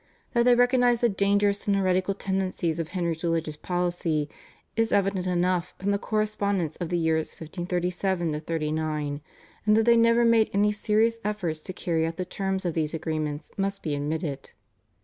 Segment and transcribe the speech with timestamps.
[0.33, 4.29] That they recognised the dangerous and heretical tendencies of Henry's religious policy
[4.75, 9.21] is evident enough from the correspondence of the years 1537 39,
[9.67, 12.95] and that they never made any serious efforts to carry out the terms of these
[12.95, 14.53] agreements must be admitted.